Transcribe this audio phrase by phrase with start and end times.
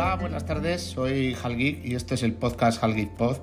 [0.00, 3.38] Hola, buenas tardes, soy Halgeek y esto es el podcast Halgeek Pod.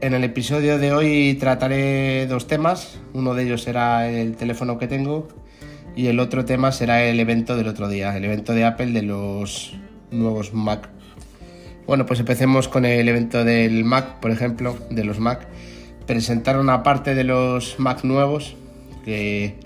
[0.00, 4.88] En el episodio de hoy trataré dos temas, uno de ellos será el teléfono que
[4.88, 5.28] tengo
[5.94, 9.02] y el otro tema será el evento del otro día, el evento de Apple de
[9.02, 9.72] los
[10.10, 10.88] nuevos Mac.
[11.86, 15.46] Bueno, pues empecemos con el evento del Mac, por ejemplo, de los Mac.
[16.08, 18.56] Presentaron aparte de los Mac nuevos,
[19.04, 19.60] que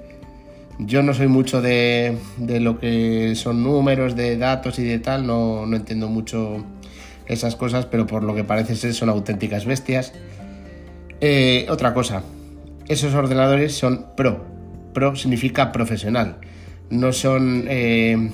[0.86, 5.64] yo no soy mucho de, lo que son números, de datos y de tal, no,
[5.74, 6.64] entiendo mucho
[7.26, 10.12] esas cosas, pero por lo que parece ser son auténticas bestias.
[11.20, 12.22] Eh, otra cosa,
[12.88, 14.44] esos ordenadores son Pro.
[14.94, 16.38] Pro significa profesional.
[16.88, 18.30] No son, eh,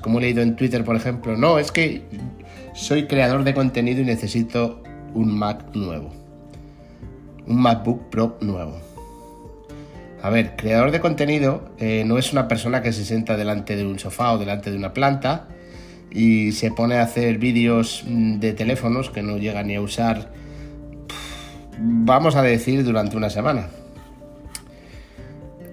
[0.00, 2.02] como he leído en Twitter, por ejemplo, no, es que
[2.74, 4.82] soy creador de contenido y necesito
[5.14, 6.12] un Mac nuevo.
[7.46, 8.95] Un MacBook Pro nuevo.
[10.26, 13.86] A ver, creador de contenido eh, no es una persona que se sienta delante de
[13.86, 15.46] un sofá o delante de una planta
[16.10, 20.32] y se pone a hacer vídeos mm, de teléfonos que no llega ni a usar,
[21.78, 23.68] vamos a decir, durante una semana.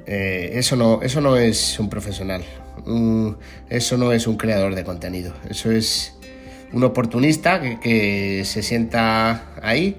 [0.05, 2.43] Eh, eso, no, eso no es un profesional,
[3.71, 6.15] eso no es un creador de contenido, eso es
[6.73, 9.97] un oportunista que se sienta ahí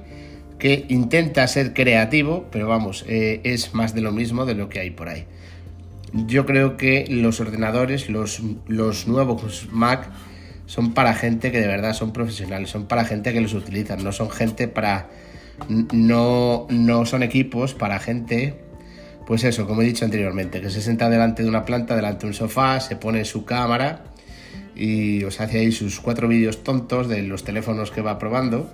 [0.64, 4.80] que intenta ser creativo, pero vamos, eh, es más de lo mismo de lo que
[4.80, 5.26] hay por ahí.
[6.14, 8.40] Yo creo que los ordenadores, los,
[9.06, 10.08] nuevos Mac,
[10.64, 14.10] son para gente que de verdad son profesionales, son para gente que los utilizan, no
[14.12, 15.10] son gente para...
[15.68, 18.54] No, no son equipos para gente,
[19.26, 22.28] pues eso, como he dicho anteriormente, que se sienta delante de una planta, delante de
[22.28, 24.04] un sofá, se pone su cámara
[24.74, 28.70] y os hace ahí sus cuatro vídeos tontos de los teléfonos que va probando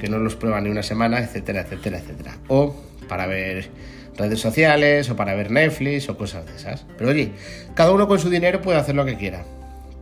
[0.00, 2.36] que no los prueba ni una semana, etcétera, etcétera, etcétera.
[2.48, 2.74] O
[3.08, 3.68] para ver
[4.16, 6.86] redes sociales o para ver Netflix o cosas de esas.
[6.96, 7.32] Pero oye,
[7.74, 9.44] cada uno con su dinero puede hacer lo que quiera.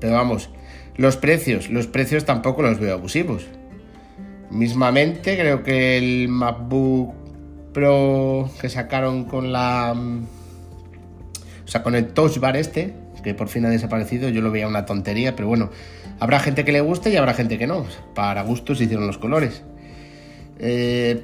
[0.01, 0.51] Pero vamos,
[0.97, 3.47] los precios, los precios tampoco los veo abusivos.
[4.51, 7.15] Mismamente creo que el MacBook
[7.73, 9.93] Pro que sacaron con la...
[9.93, 14.67] O sea, con el Touch Bar este, que por fin ha desaparecido, yo lo veía
[14.67, 15.71] una tontería, pero bueno,
[16.19, 17.85] habrá gente que le guste y habrá gente que no.
[18.15, 19.63] Para gustos hicieron los colores.
[20.59, 21.23] Eh,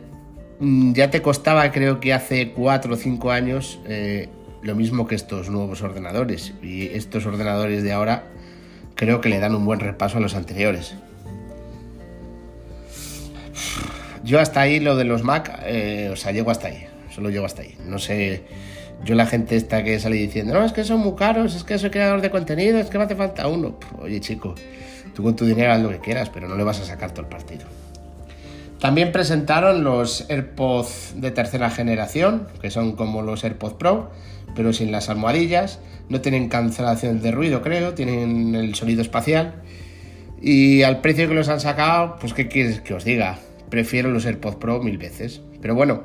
[0.61, 4.29] mm, ya te costaba, creo que hace 4 o 5 años, eh,
[4.63, 6.55] lo mismo que estos nuevos ordenadores.
[6.63, 8.25] Y estos ordenadores de ahora
[8.95, 10.95] creo que le dan un buen repaso a los anteriores.
[14.25, 16.87] Yo hasta ahí lo de los Mac, eh, o sea, llego hasta ahí.
[17.15, 17.77] Solo llego hasta ahí.
[17.87, 18.43] No sé,
[19.05, 21.79] yo la gente esta que sale diciendo, no, es que son muy caros, es que
[21.79, 23.79] soy creador de contenido, es que me hace falta uno.
[24.01, 24.55] Oye, chico,
[25.15, 27.23] tú con tu dinero haz lo que quieras, pero no le vas a sacar todo
[27.23, 27.67] el partido.
[28.85, 34.11] También presentaron los AirPods de tercera generación, que son como los AirPods Pro,
[34.55, 35.79] pero sin las almohadillas.
[36.11, 39.55] No tienen cancelación de ruido, creo, tienen el sonido espacial.
[40.39, 43.39] Y al precio que los han sacado, pues qué quieres que os diga.
[43.71, 45.41] Prefiero los AirPods Pro mil veces.
[45.63, 46.03] Pero bueno,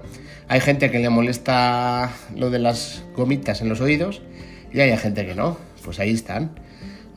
[0.47, 4.21] hay gente que le molesta lo de las gomitas en los oídos
[4.71, 5.57] y hay gente que no.
[5.83, 6.51] Pues ahí están.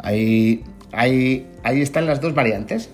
[0.00, 2.90] Ahí, ahí, ahí están las dos variantes.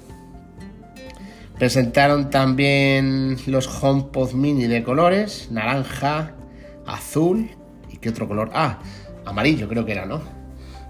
[1.59, 6.35] Presentaron también los HomePod mini de colores, naranja,
[6.87, 7.51] azul
[7.91, 8.51] y qué otro color.
[8.55, 8.79] Ah,
[9.25, 10.23] amarillo creo que era, ¿no?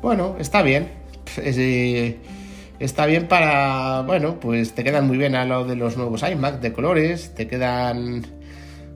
[0.02, 0.90] Bueno, está bien.
[2.78, 6.60] Está bien para, bueno, pues te quedan muy bien a lo de los nuevos iMac
[6.60, 8.24] de colores, te quedan,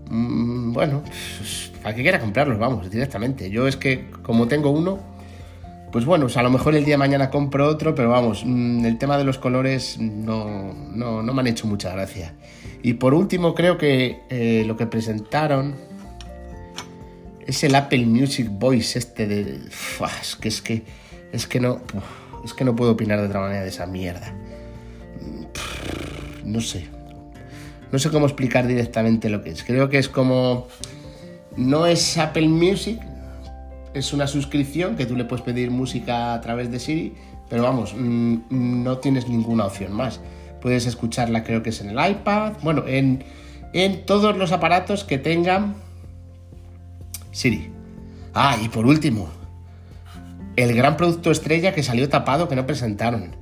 [0.08, 1.02] mm, bueno,
[1.82, 3.50] para que quiera comprarlos, vamos, directamente.
[3.50, 5.00] Yo es que como tengo uno,
[5.92, 8.96] pues bueno, a lo mejor el día de mañana compro otro, pero vamos, mm, el
[8.96, 12.32] tema de los colores no, no, me han hecho mucha gracia.
[12.82, 15.74] Y por último, creo que eh, lo que presentaron
[17.46, 19.60] es el Apple Music Voice este de...
[20.20, 20.82] es que es que,
[21.30, 21.80] es que no...
[22.42, 24.34] Es que no puedo opinar de otra manera de esa mierda.
[26.44, 26.88] No sé.
[27.92, 29.62] No sé cómo explicar directamente lo que es.
[29.62, 30.66] Creo que es como...
[31.56, 32.98] No es Apple Music,
[33.94, 37.14] es una suscripción que tú le puedes pedir música a través de Siri,
[37.48, 40.20] pero vamos, mm, no tienes ninguna opción más.
[40.60, 43.24] Puedes escucharla, creo que es en el iPad, bueno, en,
[43.72, 45.74] en todos los aparatos que tengan
[47.32, 47.70] Siri.
[48.34, 49.28] Ah, y por último,
[50.56, 53.36] el gran producto estrella que salió tapado que no presentaron.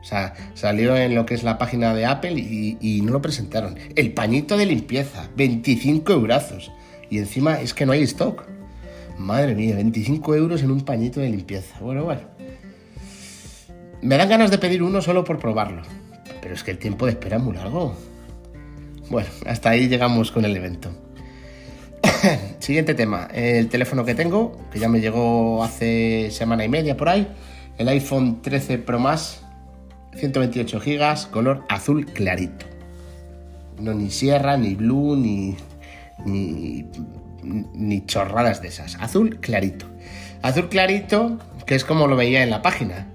[0.00, 3.22] O sea, salió en lo que es la página de Apple y, y no lo
[3.22, 3.76] presentaron.
[3.96, 6.70] El pañito de limpieza, 25 euros.
[7.08, 8.44] Y encima es que no hay stock.
[9.18, 11.78] Madre mía, 25 euros en un pañito de limpieza.
[11.80, 12.22] Bueno, bueno.
[14.02, 15.82] Me dan ganas de pedir uno solo por probarlo.
[16.42, 17.96] Pero es que el tiempo de espera es muy largo.
[19.08, 20.90] Bueno, hasta ahí llegamos con el evento.
[22.58, 23.28] Siguiente tema.
[23.32, 27.28] El teléfono que tengo, que ya me llegó hace semana y media por ahí.
[27.78, 29.40] El iPhone 13 Pro Max.
[30.16, 32.66] 128 gigas, color azul clarito.
[33.80, 35.56] No ni sierra, ni blue, ni,
[36.24, 36.86] ni,
[37.44, 38.96] ni chorradas de esas.
[38.96, 39.86] Azul clarito.
[40.42, 43.08] Azul clarito, que es como lo veía en la página.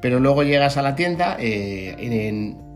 [0.00, 1.96] Pero luego llegas a la tienda, eh,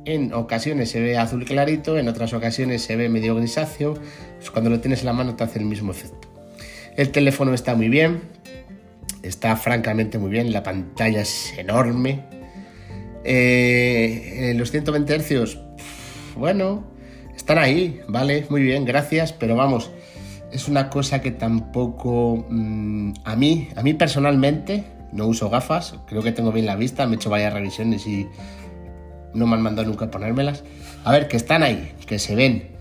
[0.04, 3.94] en, ocasiones se ve azul clarito, en otras ocasiones se ve medio grisáceo.
[4.36, 6.28] Pues cuando lo tienes en la mano te hace el mismo efecto.
[6.96, 8.22] El teléfono está muy bien,
[9.22, 12.24] está francamente muy bien, la pantalla es enorme.
[13.24, 15.58] Eh, los 120 Hz,
[16.36, 16.84] bueno,
[17.36, 19.90] están ahí, vale, muy bien, gracias, pero vamos,
[20.52, 26.22] es una cosa que tampoco mm, a mí, a mí personalmente, no uso gafas, creo
[26.22, 28.28] que tengo bien la vista, me he hecho varias revisiones y
[29.34, 30.62] no me han mandado nunca a ponérmelas.
[31.04, 32.76] A ver, que están ahí, que se ven,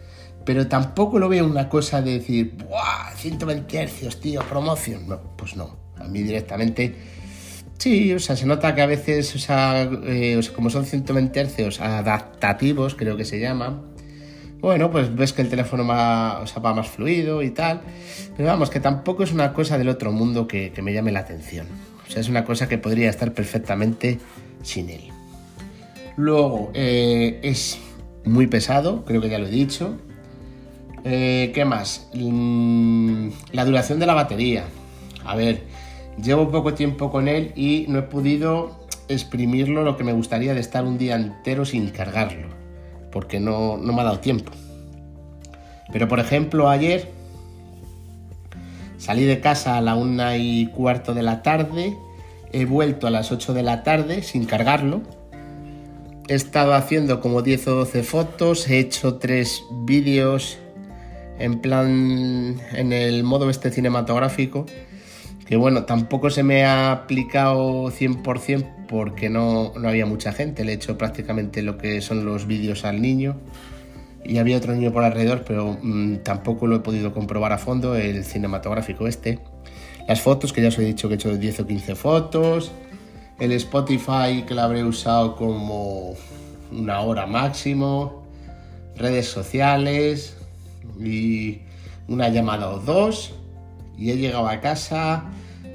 [0.45, 3.11] pero tampoco lo veo una cosa de decir, ¡buah!
[3.15, 5.07] 120 Hz, tío, promoción.
[5.07, 6.95] No, pues no, a mí directamente...
[7.77, 11.81] Sí, o sea, se nota que a veces, o sea, eh, como son 120 Hz
[11.81, 13.90] adaptativos, creo que se llaman,
[14.61, 17.81] bueno, pues ves que el teléfono va, va más fluido y tal.
[18.37, 21.65] Pero vamos, que tampoco es una cosa del otro mundo que, me llame la atención.
[22.07, 24.19] O sea, es una cosa que podría estar perfectamente
[24.61, 25.09] sin él.
[26.15, 27.79] Luego, eh, es
[28.23, 29.97] muy pesado, creo que ya lo he dicho.
[31.03, 32.09] Eh, ¿Qué más?
[32.13, 34.65] Mm, la duración de la batería.
[35.25, 35.63] A ver,
[36.21, 40.59] llevo poco tiempo con él y no he podido exprimirlo lo que me gustaría de
[40.59, 42.60] estar un día entero sin cargarlo
[43.11, 44.51] porque no, me ha dado tiempo.
[45.91, 47.09] Pero por ejemplo, ayer
[48.97, 51.97] salí de casa a la una y cuarto de la tarde,
[52.51, 55.01] he vuelto a las 8 de la tarde sin cargarlo.
[56.27, 60.57] He estado haciendo como 10 o 12 fotos, he hecho tres vídeos
[61.39, 64.65] en plan en el modo este cinematográfico
[65.51, 70.75] que bueno, tampoco se me ha aplicado 100% porque no, había mucha gente, le he
[70.75, 73.35] hecho prácticamente lo que son los vídeos al niño.
[74.23, 77.97] Y había otro niño por alrededor, pero mm, tampoco lo he podido comprobar a fondo,
[77.97, 79.39] el cinematográfico este.
[80.07, 82.71] Las fotos, que ya os he dicho que he hecho 10 o 15 fotos,
[83.37, 86.15] el Spotify que lo habré usado como
[86.71, 88.23] una hora máximo,
[88.95, 90.37] redes sociales.
[90.97, 91.59] Y
[92.07, 93.33] una llamada o dos
[94.01, 95.25] y he llegado a casa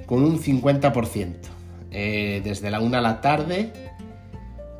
[0.06, 1.34] con un 50%.
[1.93, 3.73] Eh, desde la 1 a la tarde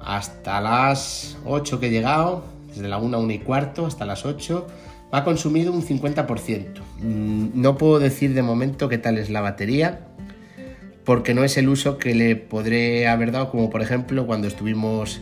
[0.01, 4.27] hasta las 8 que he llegado, desde la 1 a 1 y cuarto hasta las
[4.27, 4.67] 8,
[5.13, 6.83] me ha consumido un 50%.
[6.99, 10.09] Mm, no puedo decir de momento qué tal es la batería,
[11.05, 15.21] porque no es el uso que le podré haber dado, como por ejemplo cuando estuvimos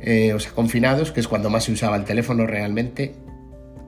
[0.00, 3.14] eh, confinados, que es cuando más se usaba el teléfono realmente.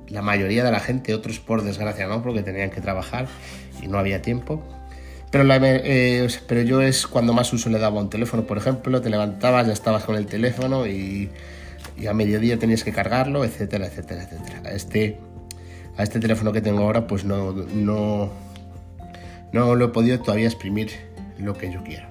[0.09, 3.27] La mayoría de la gente, otros por desgracia no, porque tenían que trabajar
[3.83, 4.63] y no había tiempo.
[5.31, 9.11] Pero, eh, pero yo es cuando más uso le daba un teléfono, por ejemplo, te
[9.11, 11.31] levantabas, ya estabas con el teléfono y,
[12.09, 14.71] a mediodía tenías que cargarlo, etcétera, etcétera, etcétera.
[14.71, 15.19] A este,
[15.99, 18.31] este teléfono que tengo ahora, pues no, no,
[19.53, 20.93] no lo he podido todavía exprimir
[21.39, 22.09] lo que yo quiero.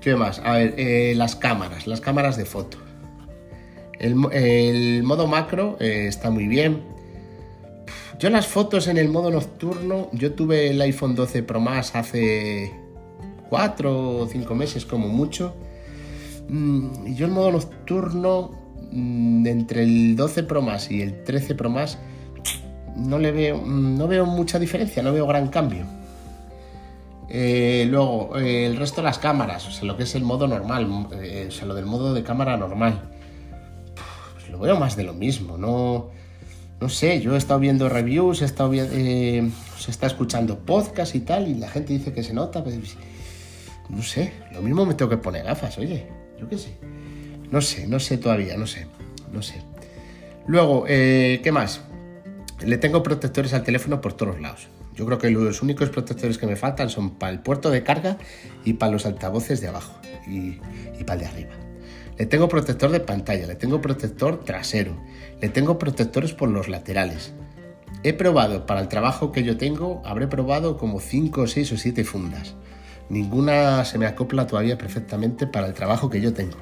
[0.00, 0.40] ¿Qué más?
[0.44, 2.78] A ver, eh, las cámaras, las cámaras de foto.
[4.02, 6.82] El, modo macro eh, está muy bien,
[8.22, 12.72] yo las fotos en el modo nocturno, yo tuve el iPhone 12 Pro Max hace
[13.48, 15.56] 4 o 5 meses como mucho.
[16.48, 18.52] Mm, y yo el modo nocturno,
[18.92, 21.98] mm, entre el 12 Pro Max y el 13 Pro Max,
[22.96, 25.84] no le veo, mm, no veo mucha diferencia, no veo gran cambio.
[27.28, 31.08] Eh, luego, el resto de las cámaras, o sea, lo que es el modo normal,
[31.12, 33.11] eh, o sea, lo del modo de cámara normal,
[34.62, 36.10] veo más de lo mismo, no
[36.82, 41.20] no sé, yo he estado viendo reviews, he estado eh, se está escuchando podcast y
[41.20, 42.76] tal, y la gente dice que se nota, pero
[43.88, 46.08] no sé, lo mismo me tengo que poner gafas, oye,
[46.40, 46.76] yo qué sé.
[47.52, 48.88] No sé, no sé todavía, no sé,
[49.32, 49.62] no sé.
[50.48, 51.82] Luego, eh, ¿qué más?
[52.66, 54.66] Le tengo protectores al teléfono por todos lados.
[54.96, 58.18] Yo creo que los únicos protectores que me faltan son para el puerto de carga
[58.64, 59.94] y para los altavoces de abajo
[60.26, 60.58] y,
[60.98, 61.71] y para el de arriba.
[62.18, 64.96] Le tengo protector de pantalla, le tengo protector trasero,
[65.40, 67.32] le tengo protectores por los laterales.
[68.04, 72.04] He probado, para el trabajo que yo tengo, habré probado como 5, 6 o 7
[72.04, 72.54] fundas.
[73.08, 76.58] Ninguna se me acopla todavía perfectamente para el trabajo que yo tengo.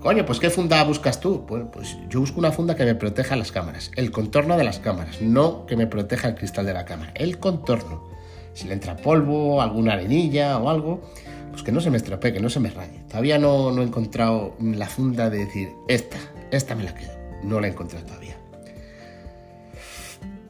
[0.00, 1.44] Coño, pues ¿qué funda buscas tú?
[1.46, 5.20] Pues yo busco una funda que me proteja las cámaras, el contorno de las cámaras,
[5.20, 8.04] no que me proteja el cristal de la cámara, el contorno.
[8.54, 11.00] Si le entra polvo, alguna arenilla o algo,
[11.58, 13.00] pues que no se me estropee, que no se me raye.
[13.08, 16.16] Todavía no, no he encontrado la funda de decir, esta,
[16.52, 17.10] esta me la quedo.
[17.42, 18.36] No la he encontrado todavía.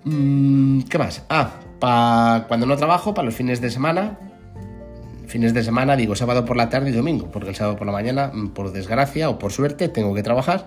[0.04, 1.22] Mm, ¿Qué más?
[1.30, 4.18] Ah, para cuando no trabajo, para los fines de semana,
[5.26, 7.92] fines de semana digo sábado por la tarde y domingo, porque el sábado por la
[7.94, 10.64] mañana, mm, por desgracia o por suerte, tengo que trabajar.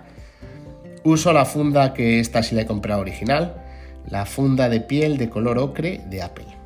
[1.03, 3.62] Uso la funda que esta sí la he comprado original,
[4.10, 6.61] la funda de piel de color ocre de Apple.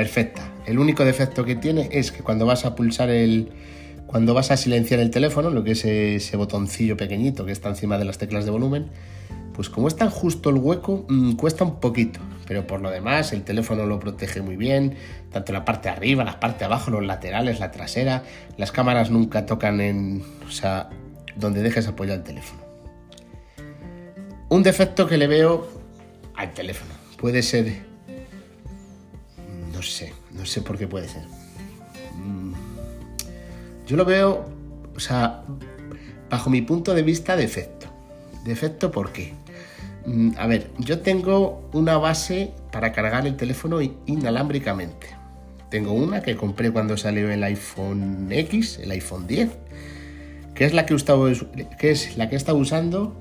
[0.00, 0.40] Perfecta.
[0.64, 3.50] El único defecto que tiene es que cuando vas a pulsar el.
[4.06, 7.98] Cuando vas a silenciar el teléfono, lo que es ese botoncillo pequeñito que está encima
[7.98, 8.86] de las teclas de volumen,
[9.52, 12.18] pues como es tan justo el hueco, mm, cuesta un poquito.
[12.48, 14.94] Pero por lo demás, el teléfono lo protege muy bien,
[15.30, 18.22] tanto la parte de arriba, la parte de abajo, los laterales, la trasera.
[18.56, 20.22] Las cámaras nunca tocan en.
[20.48, 20.88] O sea,
[21.36, 22.62] donde dejes apoyar el teléfono.
[24.48, 25.68] Un defecto que le veo
[26.36, 27.89] al teléfono puede ser
[29.80, 31.22] no sé, no sé por qué puede ser.
[32.22, 32.52] Mm,
[33.86, 34.44] yo lo veo,
[34.94, 35.42] o sea,
[36.28, 37.86] bajo mi punto de vista, defecto.
[38.44, 39.32] ¿Defecto por qué?
[40.04, 45.06] Mm, a ver, yo tengo una base para cargar el teléfono inalámbricamente.
[45.70, 49.48] Tengo una que compré cuando salió el iPhone X, el iPhone 10,
[50.54, 50.94] que es la que,
[51.78, 53.16] que, es la que he estado usando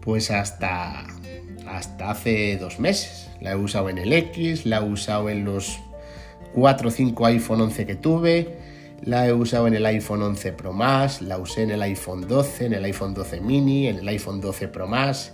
[0.00, 1.06] pues hasta,
[1.68, 3.25] hasta hace dos meses.
[3.40, 5.78] La he usado en el X, la he usado en los
[6.54, 8.58] 4 o 5 iPhone 11 que tuve,
[9.02, 12.66] la he usado en el iPhone 11 Pro Max, la usé en el iPhone 12,
[12.66, 15.32] en el iPhone 12 mini, en el iPhone 12 Pro Max,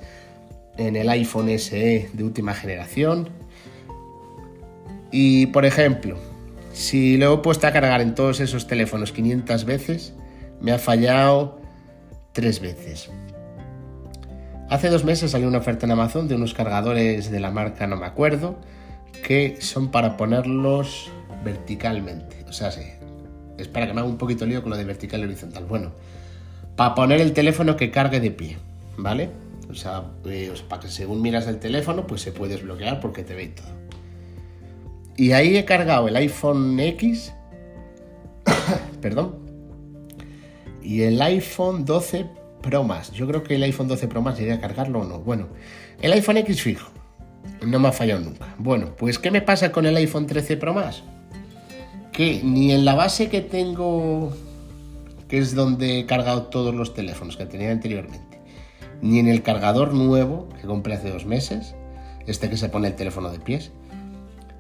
[0.76, 3.28] en el iPhone SE de última generación.
[5.10, 6.16] Y por ejemplo,
[6.72, 10.14] si lo he puesto a cargar en todos esos teléfonos 500 veces,
[10.60, 11.60] me ha fallado
[12.32, 13.10] 3 veces.
[14.72, 17.98] Hace dos meses salió una oferta en Amazon de unos cargadores de la marca no
[17.98, 18.56] me acuerdo
[19.22, 21.10] que son para ponerlos
[21.44, 22.42] verticalmente.
[22.48, 22.80] O sea, sí,
[23.58, 25.66] es para que me haga un poquito lío con lo de vertical y horizontal.
[25.66, 25.92] Bueno,
[26.74, 28.56] para poner el teléfono que cargue de pie,
[28.96, 29.28] ¿vale?
[29.70, 33.34] O sea, eh, para que según miras el teléfono, pues se puede desbloquear porque te
[33.34, 33.68] ve todo.
[35.18, 37.34] Y ahí he cargado el iPhone X,
[39.02, 39.36] perdón,
[40.82, 42.88] y el iPhone 12 Pro.
[43.12, 45.18] Yo creo que el iPhone 12 Pro Max llegué a cargarlo o no.
[45.18, 45.48] Bueno,
[46.00, 46.90] el iPhone X fijo.
[47.66, 48.54] No me ha fallado nunca.
[48.58, 51.02] Bueno, pues ¿qué me pasa con el iPhone 13 Pro Max?
[52.12, 54.32] Que ni en la base que tengo,
[55.28, 58.40] que es donde he cargado todos los teléfonos que tenía anteriormente,
[59.00, 61.74] ni en el cargador nuevo que compré hace dos meses,
[62.26, 63.72] este que se pone el teléfono de pies,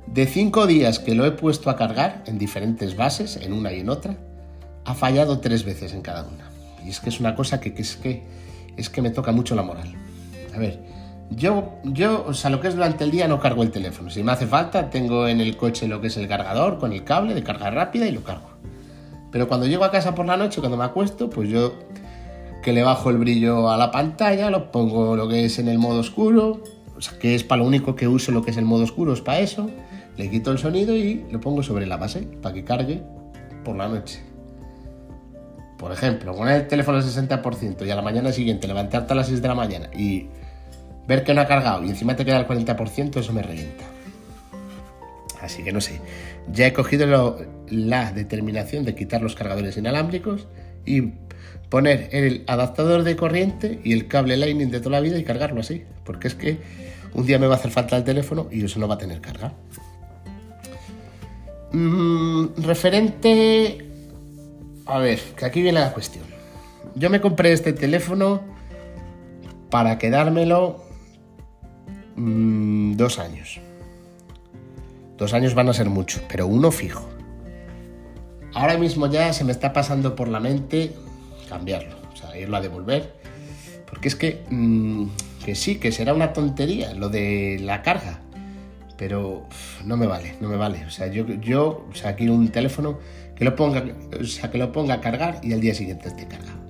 [0.06, 3.80] de cinco días que lo he puesto a cargar en diferentes bases, en una y
[3.80, 4.16] en otra,
[4.84, 6.51] ha fallado tres veces en cada una.
[6.84, 8.22] Y es que es una cosa que, es que
[8.76, 9.94] es que me toca mucho la moral.
[10.54, 10.80] A ver,
[11.30, 14.10] yo, yo, o sea, lo que es durante el día no cargo el teléfono.
[14.10, 17.04] Si me hace falta, tengo en el coche lo que es el cargador con el
[17.04, 18.50] cable de carga rápida y lo cargo.
[19.30, 21.74] Pero cuando llego a casa por la noche, cuando me acuesto, pues yo
[22.62, 25.78] que le bajo el brillo a la pantalla, lo pongo lo que es en el
[25.78, 26.62] modo oscuro,
[26.96, 29.12] o sea, que es para lo único que uso lo que es el modo oscuro,
[29.12, 29.68] es para eso.
[30.16, 33.02] Le quito el sonido y lo pongo sobre la base para que cargue
[33.64, 34.31] por la noche.
[35.82, 39.26] Por ejemplo, poner el teléfono al 60% y a la mañana siguiente levantarte a las
[39.26, 40.28] 6 de la mañana y
[41.08, 43.82] ver que no ha cargado y encima te queda el 40%, eso me revienta.
[45.40, 46.00] Así que no sé.
[46.52, 47.36] Ya he cogido
[47.68, 50.46] la determinación de quitar los cargadores inalámbricos
[50.86, 51.14] y
[51.68, 55.62] poner el adaptador de corriente y el cable Lightning de toda la vida y cargarlo
[55.62, 55.82] así.
[56.04, 56.58] Porque es que
[57.12, 59.20] un día me va a hacer falta el teléfono y eso no va a tener
[59.20, 59.52] carga.
[61.72, 63.91] Mm, referente
[64.86, 66.24] a ver, que aquí viene la cuestión.
[66.94, 68.42] Yo me compré este teléfono
[69.70, 70.84] para quedármelo
[72.16, 73.60] mm, dos años.
[75.16, 77.08] Dos años van a ser mucho, pero uno fijo.
[78.54, 80.92] Ahora mismo ya se me está pasando por la mente
[81.48, 83.14] cambiarlo, o sea, irlo a devolver.
[83.88, 85.06] Porque es que, mm,
[85.44, 88.20] que sí, que será una tontería lo de la carga.
[88.98, 89.46] Pero
[89.84, 90.84] no me vale, no me vale.
[90.86, 92.98] O sea, yo, yo o sea, quiero un teléfono
[93.42, 93.82] que lo ponga,
[94.20, 96.60] o sea, que lo ponga a cargar y al día siguiente esté cargado.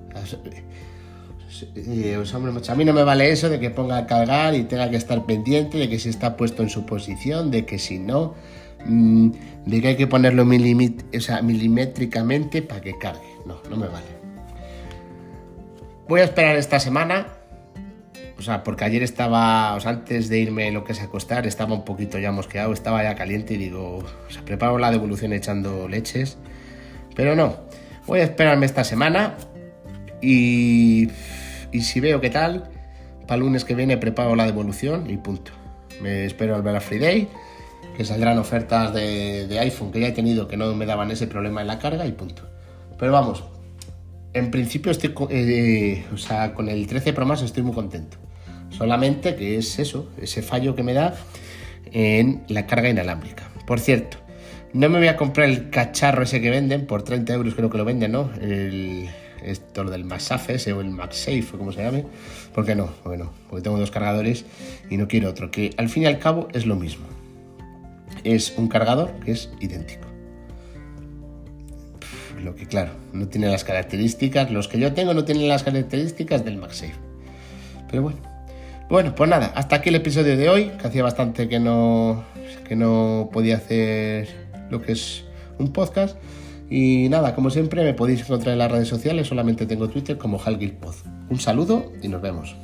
[1.76, 4.96] Eh, a mí no me vale eso de que ponga a cargar y tenga que
[4.96, 8.32] estar pendiente de que si está puesto en su posición, de que si no,
[8.86, 9.32] mm,
[9.66, 13.36] de que hay que ponerlo milimétricamente para que cargue.
[13.44, 14.06] No, no me vale.
[16.08, 17.26] Voy a esperar esta semana,
[18.38, 21.74] o sea, porque ayer estaba, o sea, antes de irme lo que es acostar, estaba
[21.74, 25.86] un poquito ya mosqueado, estaba ya caliente y digo, o sea, preparo la devolución echando
[25.86, 26.38] leches
[27.14, 27.56] pero no,
[28.06, 29.36] voy a esperarme esta semana
[30.20, 31.08] y,
[31.72, 32.70] y si veo qué tal,
[33.26, 35.52] para lunes que viene preparo la devolución y punto.
[36.00, 37.28] Me espero al ver a Friday,
[37.96, 41.26] que saldrán ofertas de, de, iPhone que ya he tenido que no me daban ese
[41.26, 42.42] problema en la carga y punto.
[42.98, 43.44] Pero vamos,
[44.32, 48.16] en principio estoy eh, o sea, con el 13 Pro Max estoy muy contento.
[48.70, 51.14] Solamente que es eso, ese fallo que me da
[51.92, 53.50] en la carga inalámbrica.
[53.66, 54.16] Por cierto,
[54.72, 57.76] No me voy a comprar el cacharro ese que venden, por 30 euros creo que
[57.76, 58.30] lo venden, ¿no?
[58.40, 59.08] El,
[59.44, 62.06] esto del MagSafe ese o el MagSafe o como se llame.
[62.54, 62.90] ¿Por qué no?
[63.04, 64.46] Bueno, porque tengo dos cargadores
[64.88, 67.06] y no quiero otro, que al fin y al cabo es lo mismo.
[68.24, 70.06] Es un cargador que es idéntico.
[72.42, 76.44] Lo que claro, no tiene las características, los que yo tengo no tienen las características
[76.44, 76.94] del MagSafe.
[77.90, 78.18] Pero bueno.
[78.88, 82.24] Bueno, pues nada, hasta aquí el episodio de hoy, que hacía bastante que no,
[82.68, 84.28] que no podía hacer
[84.72, 85.24] lo que es
[85.58, 86.16] un podcast.
[86.68, 90.40] Y nada, como siempre, me podéis encontrar en las redes sociales, solamente tengo Twitter como
[90.42, 90.94] HalgilPod.
[91.30, 92.56] Un saludo y nos vemos.